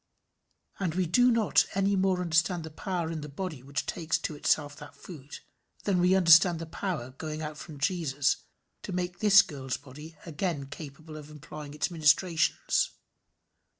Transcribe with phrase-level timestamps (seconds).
[0.79, 4.33] And we do not any more understand the power in the body which takes to
[4.35, 5.37] itself that food,
[5.83, 8.37] than we understand the power going out from Jesus
[8.81, 10.17] to make this girl's body
[10.71, 12.89] capable of again employing its ministrations.